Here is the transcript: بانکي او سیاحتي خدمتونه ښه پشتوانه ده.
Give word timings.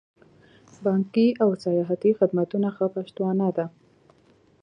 بانکي 0.85 1.27
او 1.43 1.49
سیاحتي 1.65 2.11
خدمتونه 2.19 2.67
ښه 2.75 2.85
پشتوانه 2.95 3.49
ده. 3.57 3.65